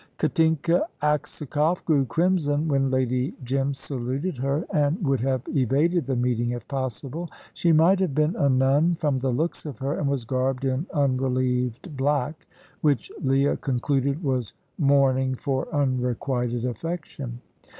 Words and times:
Katinka 0.17 0.87
Aksakoff 1.03 1.85
grew 1.85 2.05
crimson 2.05 2.67
when 2.67 2.89
Lady 2.89 3.35
Jim 3.43 3.71
saluted 3.75 4.35
her, 4.39 4.65
and 4.73 4.97
would 5.05 5.19
have 5.19 5.43
evaded 5.49 6.07
the 6.07 6.15
meeting 6.15 6.49
if 6.53 6.67
possible. 6.67 7.29
She 7.53 7.71
might 7.71 7.99
have 7.99 8.15
been 8.15 8.35
a 8.35 8.49
nun 8.49 8.95
from 8.95 9.19
the 9.19 9.29
looks 9.29 9.63
of 9.63 9.77
her, 9.77 9.99
and 9.99 10.09
was 10.09 10.25
garbed 10.25 10.65
in 10.65 10.87
unrelieved 10.91 11.95
black, 11.95 12.47
which 12.81 13.11
Leah 13.21 13.57
concluded 13.57 14.23
was 14.23 14.55
mourning 14.79 15.35
for 15.35 15.67
unrequited 15.71 16.65
affection. 16.65 17.39